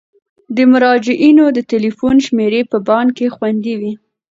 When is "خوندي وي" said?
3.35-3.93